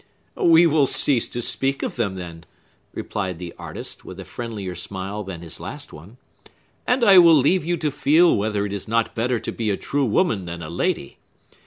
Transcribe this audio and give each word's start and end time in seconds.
"We 0.35 0.65
will 0.65 0.87
cease 0.87 1.27
to 1.27 1.43
speak 1.43 1.83
of 1.83 1.95
them, 1.95 2.15
then," 2.15 2.45
replied 2.91 3.37
the 3.37 3.53
artist, 3.59 4.03
with 4.03 4.19
a 4.19 4.25
friendlier 4.25 4.73
smile 4.73 5.23
than 5.23 5.41
his 5.41 5.59
last 5.59 5.93
one, 5.93 6.17
"and 6.87 7.03
I 7.03 7.19
will 7.19 7.35
leave 7.35 7.63
you 7.63 7.77
to 7.77 7.91
feel 7.91 8.35
whether 8.35 8.65
it 8.65 8.73
is 8.73 8.87
not 8.87 9.13
better 9.13 9.37
to 9.37 9.51
be 9.51 9.69
a 9.69 9.77
true 9.77 10.05
woman 10.05 10.45
than 10.45 10.63
a 10.63 10.71
lady. 10.71 11.17